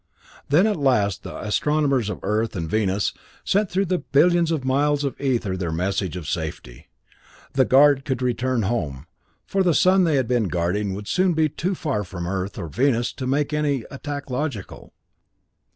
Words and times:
Then 0.49 0.65
at 0.65 0.77
last 0.77 1.21
the 1.21 1.35
astronomers 1.39 2.09
of 2.09 2.19
Earth 2.23 2.55
and 2.55 2.67
Venus 2.67 3.13
sent 3.45 3.69
through 3.69 3.85
the 3.85 3.99
billions 3.99 4.49
of 4.49 4.65
miles 4.65 5.03
of 5.03 5.13
ether 5.21 5.55
their 5.55 5.71
message 5.71 6.15
of 6.15 6.27
safety. 6.27 6.87
The 7.53 7.65
guard 7.65 8.03
could 8.03 8.19
return 8.23 8.63
home, 8.63 9.05
for 9.45 9.61
the 9.61 9.75
sun 9.75 10.03
they 10.03 10.15
had 10.15 10.27
been 10.27 10.47
guarding 10.47 10.95
would 10.95 11.07
soon 11.07 11.33
be 11.33 11.49
too 11.49 11.75
far 11.75 12.03
from 12.03 12.25
Earth 12.25 12.57
or 12.57 12.67
Venus 12.67 13.13
to 13.13 13.27
make 13.27 13.53
any 13.53 13.85
attack 13.91 14.31
logical. 14.31 14.91